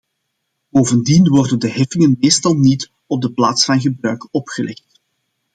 [0.71, 5.01] Bovendien worden de heffingen meestal niet op de plaats van gebruik opgelegd.